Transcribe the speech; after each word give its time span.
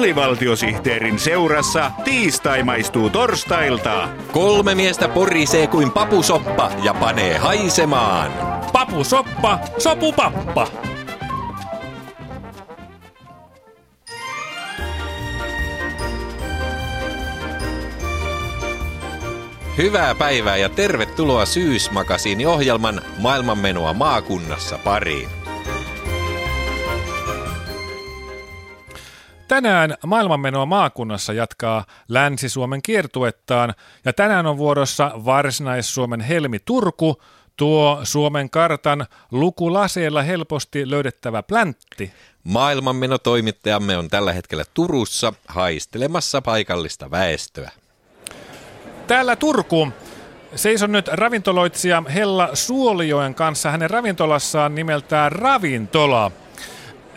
alivaltiosihteerin 0.00 1.18
seurassa 1.18 1.90
tiistai 2.04 2.62
maistuu 2.62 3.10
torstailta. 3.10 4.08
Kolme 4.32 4.74
miestä 4.74 5.08
porisee 5.08 5.66
kuin 5.66 5.90
papusoppa 5.90 6.70
ja 6.82 6.94
panee 6.94 7.38
haisemaan. 7.38 8.32
Papusoppa, 8.72 9.58
sopupappa. 9.78 10.66
Hyvää 19.78 20.14
päivää 20.14 20.56
ja 20.56 20.68
tervetuloa 20.68 21.46
Syysmakasiini 21.46 22.46
ohjelman 22.46 23.02
maailmanmenoa 23.18 23.92
maakunnassa 23.92 24.78
pariin. 24.78 25.39
Tänään 29.62 29.96
maailmanmenoa 30.06 30.66
maakunnassa 30.66 31.32
jatkaa 31.32 31.84
Länsi-Suomen 32.08 32.82
kiertuettaan 32.82 33.74
ja 34.04 34.12
tänään 34.12 34.46
on 34.46 34.58
vuorossa 34.58 35.12
Varsinais-Suomen 35.24 36.20
Helmi 36.20 36.58
Turku, 36.58 37.22
tuo 37.56 38.00
Suomen 38.04 38.50
kartan 38.50 39.06
lukulaseella 39.30 40.22
helposti 40.22 40.90
löydettävä 40.90 41.42
pläntti. 41.42 42.12
Maailmanmenotoimittajamme 42.44 43.96
on 43.96 44.08
tällä 44.08 44.32
hetkellä 44.32 44.64
Turussa 44.74 45.32
haistelemassa 45.48 46.42
paikallista 46.42 47.10
väestöä. 47.10 47.70
Täällä 49.06 49.36
Turku 49.36 49.88
seison 50.54 50.92
nyt 50.92 51.08
ravintoloitsija 51.08 52.02
Hella 52.14 52.50
Suolijoen 52.54 53.34
kanssa 53.34 53.70
hänen 53.70 53.90
ravintolassaan 53.90 54.74
nimeltään 54.74 55.32
Ravintola. 55.32 56.30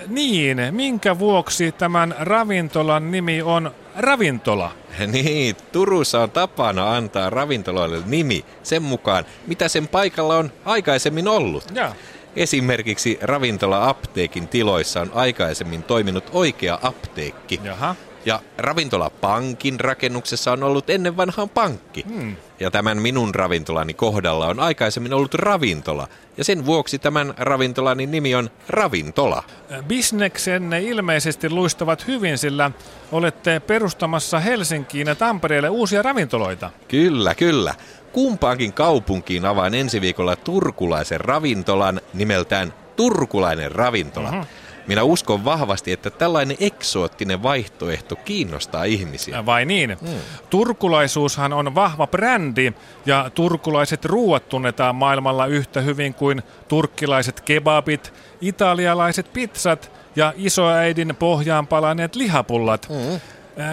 Niin, 0.07 0.57
minkä 0.71 1.19
vuoksi 1.19 1.71
tämän 1.71 2.15
ravintolan 2.19 3.11
nimi 3.11 3.41
on 3.41 3.71
Ravintola? 3.95 4.71
Niin, 5.11 5.55
Turussa 5.71 6.19
on 6.19 6.31
tapana 6.31 6.95
antaa 6.95 7.29
ravintoloille 7.29 8.01
nimi 8.05 8.45
sen 8.63 8.83
mukaan, 8.83 9.25
mitä 9.47 9.67
sen 9.67 9.87
paikalla 9.87 10.37
on 10.37 10.51
aikaisemmin 10.65 11.27
ollut. 11.27 11.65
Ja. 11.73 11.95
Esimerkiksi 12.35 13.19
ravintola-apteekin 13.21 14.47
tiloissa 14.47 15.01
on 15.01 15.11
aikaisemmin 15.13 15.83
toiminut 15.83 16.29
oikea 16.33 16.79
apteekki. 16.81 17.59
Jaha. 17.63 17.95
Ja 18.25 18.39
ravintolapankin 18.57 19.79
rakennuksessa 19.79 20.51
on 20.51 20.63
ollut 20.63 20.89
ennen 20.89 21.17
vanhaan 21.17 21.49
pankki. 21.49 22.05
Hmm. 22.07 22.35
Ja 22.63 22.71
tämän 22.71 22.97
minun 22.97 23.35
ravintolani 23.35 23.93
kohdalla 23.93 24.47
on 24.47 24.59
aikaisemmin 24.59 25.13
ollut 25.13 25.33
ravintola. 25.33 26.07
Ja 26.37 26.43
sen 26.43 26.65
vuoksi 26.65 26.99
tämän 26.99 27.33
ravintolani 27.37 28.05
nimi 28.05 28.35
on 28.35 28.49
Ravintola. 28.69 29.43
Bisneksenne 29.87 30.81
ilmeisesti 30.81 31.49
luistavat 31.49 32.07
hyvin, 32.07 32.37
sillä 32.37 32.71
olette 33.11 33.59
perustamassa 33.59 34.39
Helsinkiin 34.39 35.07
ja 35.07 35.15
Tampereelle 35.15 35.69
uusia 35.69 36.01
ravintoloita. 36.01 36.69
Kyllä, 36.87 37.35
kyllä. 37.35 37.73
Kumpaankin 38.11 38.73
kaupunkiin 38.73 39.45
avaan 39.45 39.73
ensi 39.73 40.01
viikolla 40.01 40.35
turkulaisen 40.35 41.21
ravintolan 41.21 42.01
nimeltään 42.13 42.73
Turkulainen 42.95 43.71
ravintola. 43.71 44.31
Mm-hmm. 44.31 44.62
Minä 44.87 45.03
uskon 45.03 45.45
vahvasti, 45.45 45.91
että 45.91 46.09
tällainen 46.09 46.57
eksoottinen 46.59 47.43
vaihtoehto 47.43 48.15
kiinnostaa 48.15 48.83
ihmisiä. 48.83 49.45
Vai 49.45 49.65
niin? 49.65 49.97
Mm. 50.01 50.07
Turkulaisuushan 50.49 51.53
on 51.53 51.75
vahva 51.75 52.07
brändi 52.07 52.73
ja 53.05 53.31
turkulaiset 53.35 54.05
ruuat 54.05 54.49
tunnetaan 54.49 54.95
maailmalla 54.95 55.45
yhtä 55.45 55.81
hyvin 55.81 56.13
kuin 56.13 56.43
turkkilaiset 56.67 57.41
kebabit, 57.41 58.13
italialaiset 58.41 59.33
pizzat 59.33 59.91
ja 60.15 60.33
isoäidin 60.37 61.15
pohjaan 61.19 61.67
palaneet 61.67 62.15
lihapullat. 62.15 62.87
Mm. 62.89 63.19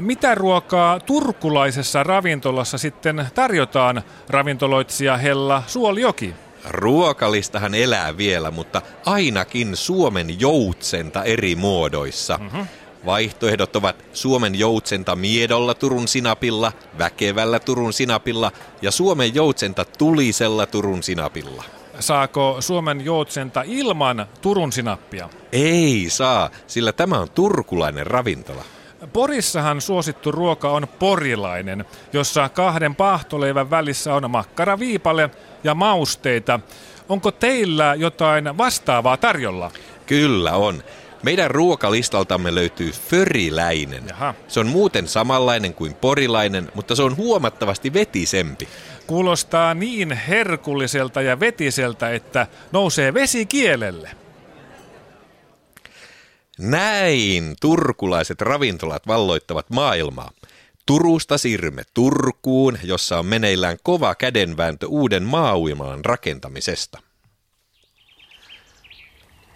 Mitä 0.01 0.35
ruokaa 0.35 1.01
turkulaisessa 1.01 2.03
ravintolassa 2.03 2.79
sitten 2.79 3.27
tarjotaan 3.35 4.03
ravintoloitsija 4.29 5.17
Hella 5.17 5.63
Suoljoki? 5.67 6.35
Ruokalistahan 6.69 7.75
elää 7.75 8.17
vielä, 8.17 8.51
mutta 8.51 8.83
ainakin 9.07 9.77
Suomen 9.77 10.41
joutsenta 10.41 11.25
eri 11.25 11.55
muodoissa. 11.55 12.39
Mm-hmm. 12.43 12.67
Vaihtoehdot 13.07 13.77
ovat 13.77 14.05
Suomen 14.13 14.59
joutsenta 14.59 15.17
miedolla 15.17 15.75
Turun 15.75 16.09
sinapilla, 16.09 16.73
väkevällä 16.99 17.59
Turun 17.59 17.93
sinapilla 17.93 18.53
ja 18.83 18.91
Suomen 18.91 19.35
joutsenta 19.35 19.85
tulisella 19.99 20.67
Turun 20.67 21.03
sinapilla. 21.03 21.65
Saako 22.01 22.57
Suomen 22.61 23.05
joutsenta 23.05 23.63
ilman 23.67 24.27
Turun 24.43 24.73
sinappia? 24.73 25.29
Ei 25.53 26.07
saa, 26.09 26.51
sillä 26.67 26.93
tämä 26.93 27.19
on 27.19 27.31
turkulainen 27.31 28.07
ravintola. 28.07 28.65
Porissahan 29.13 29.81
suosittu 29.81 30.33
ruoka 30.33 30.71
on 30.71 30.89
porilainen, 30.99 31.85
jossa 32.13 32.49
kahden 32.49 32.95
pahtoleivän 32.95 33.71
välissä 33.71 34.15
on 34.15 34.31
makkaraviipale 34.31 35.31
ja 35.65 35.75
mausteita. 35.75 36.61
Onko 37.09 37.31
teillä 37.31 37.95
jotain 37.95 38.59
vastaavaa 38.59 39.17
tarjolla? 39.17 39.71
Kyllä 40.07 40.53
on. 40.53 40.83
Meidän 41.23 41.51
ruokalistaltamme 41.51 42.55
löytyy 42.55 42.91
föriläinen. 42.91 44.05
Jaha. 44.09 44.35
Se 44.49 44.61
on 44.61 44.67
muuten 44.67 45.09
samanlainen 45.09 45.75
kuin 45.75 45.95
porilainen, 45.95 46.73
mutta 46.75 46.95
se 46.95 47.03
on 47.03 47.17
huomattavasti 47.17 47.93
vetisempi. 47.93 48.69
Kuulostaa 49.07 49.75
niin 49.75 50.13
herkulliselta 50.13 51.23
ja 51.23 51.41
vetiseltä, 51.41 52.11
että 52.11 52.47
nousee 52.73 53.15
vesi 53.15 53.47
kielelle. 53.47 54.11
Näin 56.59 57.55
turkulaiset 57.61 58.41
ravintolat 58.41 59.07
valloittavat 59.07 59.71
maailmaa. 59.71 60.31
Turusta 60.91 61.39
siirrymme 61.39 61.83
Turkuun, 61.95 62.79
jossa 62.83 63.19
on 63.19 63.27
meneillään 63.27 63.77
kova 63.83 64.15
kädenvääntö 64.15 64.87
uuden 64.87 65.23
maauimalan 65.23 66.05
rakentamisesta. 66.05 66.99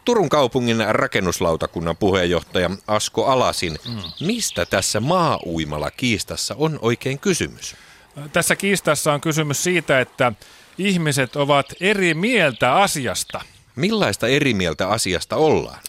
Turun 0.04 0.28
kaupungin 0.28 0.76
rakennuslautakunnan 0.88 1.96
puheenjohtaja 1.96 2.70
Asko 2.86 3.26
Alasin, 3.26 3.78
mm. 3.88 4.26
mistä 4.26 4.66
tässä 4.66 5.00
maauimala 5.00 5.90
kiistassa 5.90 6.54
on 6.58 6.78
oikein 6.82 7.18
kysymys? 7.18 7.76
Tässä 8.32 8.56
kiistassa 8.56 9.12
on 9.12 9.20
kysymys 9.20 9.62
siitä, 9.62 10.00
että 10.00 10.32
ihmiset 10.78 11.36
ovat 11.36 11.66
eri 11.80 12.14
mieltä 12.14 12.74
asiasta. 12.74 13.40
Millaista 13.76 14.28
eri 14.28 14.54
mieltä 14.54 14.88
asiasta 14.88 15.36
ollaan? 15.36 15.80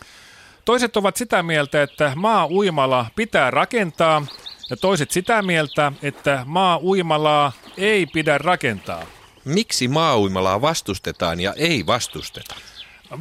Toiset 0.66 0.98
ovat 0.98 1.16
sitä 1.18 1.44
mieltä, 1.44 1.84
että 1.84 2.12
maa-uimala 2.16 3.06
pitää 3.16 3.52
rakentaa, 3.52 4.26
ja 4.70 4.78
toiset 4.78 5.12
sitä 5.12 5.42
mieltä, 5.42 5.92
että 6.02 6.44
maa-uimalaa 6.46 7.52
ei 7.78 8.06
pidä 8.06 8.38
rakentaa. 8.38 9.04
Miksi 9.46 9.88
maa-uimalaa 9.88 10.62
vastustetaan 10.62 11.40
ja 11.40 11.54
ei 11.58 11.86
vastusteta? 11.86 12.56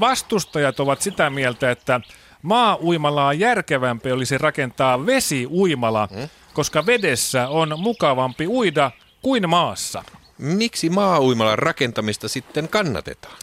Vastustajat 0.00 0.80
ovat 0.80 1.02
sitä 1.02 1.30
mieltä, 1.30 1.70
että 1.70 2.00
maa-uimalaa 2.42 3.32
järkevämpi 3.32 4.12
olisi 4.12 4.38
rakentaa 4.38 5.06
vesi-uimala, 5.06 6.08
hmm? 6.14 6.28
koska 6.54 6.86
vedessä 6.86 7.48
on 7.48 7.74
mukavampi 7.78 8.46
uida 8.46 8.90
kuin 9.22 9.48
maassa. 9.48 10.04
Miksi 10.38 10.90
maa-uimalan 10.90 11.58
rakentamista 11.58 12.28
sitten 12.28 12.68
kannatetaan? 12.68 13.36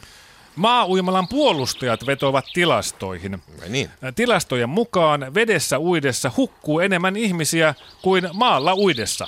Maa-uimalan 0.55 1.27
puolustajat 1.27 2.05
vetovat 2.05 2.45
tilastoihin. 2.53 3.41
Niin. 3.69 3.89
Tilastojen 4.15 4.69
mukaan 4.69 5.33
vedessä 5.33 5.79
uidessa 5.79 6.31
hukkuu 6.37 6.79
enemmän 6.79 7.15
ihmisiä 7.15 7.75
kuin 8.01 8.29
maalla 8.33 8.75
uidessa. 8.75 9.27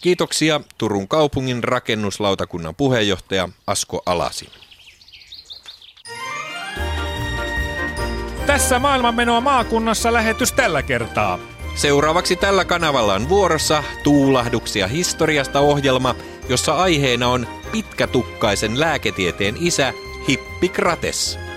Kiitoksia 0.00 0.60
Turun 0.78 1.08
kaupungin 1.08 1.64
rakennuslautakunnan 1.64 2.74
puheenjohtaja 2.74 3.48
Asko 3.66 4.02
Alasi. 4.06 4.48
Tässä 8.46 8.78
maailmanmenoa 8.78 9.40
maakunnassa 9.40 10.12
lähetys 10.12 10.52
tällä 10.52 10.82
kertaa. 10.82 11.38
Seuraavaksi 11.74 12.36
tällä 12.36 12.64
kanavalla 12.64 13.14
on 13.14 13.28
vuorossa 13.28 13.84
Tuulahduksia 14.04 14.86
historiasta 14.86 15.60
ohjelma, 15.60 16.14
jossa 16.48 16.76
aiheena 16.76 17.28
on 17.28 17.46
pitkätukkaisen 17.72 18.80
lääketieteen 18.80 19.54
isä 19.60 19.92
Hippokrates. 20.30 21.49